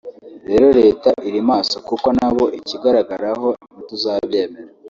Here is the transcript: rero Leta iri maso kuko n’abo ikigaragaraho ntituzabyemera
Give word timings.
rero 0.49 0.67
Leta 0.79 1.09
iri 1.29 1.39
maso 1.49 1.75
kuko 1.87 2.07
n’abo 2.17 2.45
ikigaragaraho 2.59 3.47
ntituzabyemera 3.71 4.69